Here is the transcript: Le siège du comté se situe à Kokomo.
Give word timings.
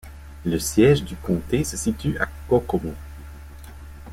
Le 0.45 0.57
siège 0.57 1.03
du 1.03 1.15
comté 1.15 1.63
se 1.63 1.77
situe 1.77 2.17
à 2.17 2.25
Kokomo. 2.49 2.95